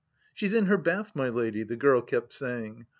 She's 0.33 0.55
in 0.55 0.65
her 0.65 0.79
bath, 0.79 1.11
my 1.15 1.29
lady!" 1.29 1.61
the 1.63 1.75
girl 1.75 2.01
kept 2.01 2.33
saying... 2.33 2.87